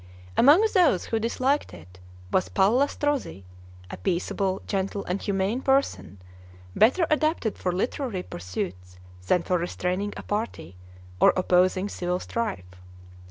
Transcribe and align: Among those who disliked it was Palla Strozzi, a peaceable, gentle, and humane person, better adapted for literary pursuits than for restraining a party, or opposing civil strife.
Among 0.35 0.65
those 0.73 1.05
who 1.05 1.19
disliked 1.19 1.75
it 1.75 1.99
was 2.31 2.49
Palla 2.49 2.87
Strozzi, 2.89 3.43
a 3.91 3.97
peaceable, 3.97 4.63
gentle, 4.65 5.05
and 5.05 5.21
humane 5.21 5.61
person, 5.61 6.17
better 6.75 7.05
adapted 7.11 7.55
for 7.55 7.71
literary 7.71 8.23
pursuits 8.23 8.97
than 9.27 9.43
for 9.43 9.59
restraining 9.59 10.13
a 10.17 10.23
party, 10.23 10.75
or 11.19 11.33
opposing 11.37 11.87
civil 11.87 12.19
strife. 12.19 12.81